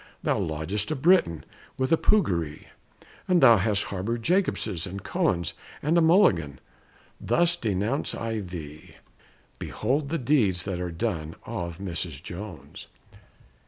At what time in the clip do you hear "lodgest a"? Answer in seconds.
0.39-0.95